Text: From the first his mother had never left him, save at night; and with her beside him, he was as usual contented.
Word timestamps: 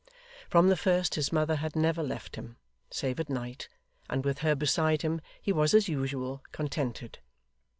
From 0.49 0.69
the 0.69 0.75
first 0.75 1.13
his 1.13 1.31
mother 1.31 1.57
had 1.57 1.75
never 1.75 2.01
left 2.01 2.35
him, 2.35 2.57
save 2.89 3.19
at 3.19 3.29
night; 3.29 3.69
and 4.09 4.25
with 4.25 4.39
her 4.39 4.55
beside 4.55 5.03
him, 5.03 5.21
he 5.39 5.51
was 5.53 5.75
as 5.75 5.87
usual 5.87 6.41
contented. 6.51 7.19